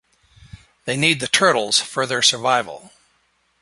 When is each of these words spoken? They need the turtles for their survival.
They 0.85 0.97
need 0.97 1.19
the 1.19 1.27
turtles 1.27 1.79
for 1.79 2.07
their 2.07 2.23
survival. 2.23 2.91